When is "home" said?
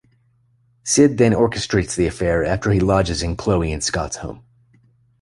4.15-4.43